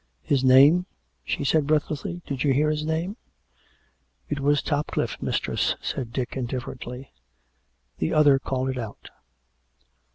"His 0.23 0.43
name.''" 0.43 0.87
she 1.23 1.43
said 1.43 1.67
breathlessly. 1.67 2.23
"Did 2.25 2.43
you 2.43 2.53
hear 2.53 2.71
his 2.71 2.83
name 2.83 3.17
}""It 4.31 4.39
was 4.39 4.63
TopcIifFe, 4.63 5.21
mistress," 5.21 5.75
said 5.79 6.11
Dick 6.11 6.35
indifferently." 6.35 7.11
The 7.99 8.11
other 8.11 8.39
called 8.39 8.69
it 8.69 8.79
out." 8.79 9.11